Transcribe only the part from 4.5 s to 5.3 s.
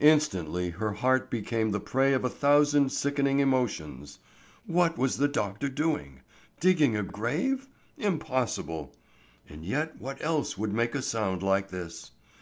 What was the